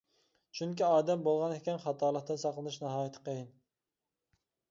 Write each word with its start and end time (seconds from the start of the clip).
چۈنكى 0.59 0.85
ئادەم 0.85 1.25
بولغان 1.27 1.53
ئىكەن 1.57 1.77
خاتالىقتىن 1.83 2.41
ساقلىنىش 2.45 2.79
ناھايىتى 2.85 3.23
قىيىن. 3.27 3.45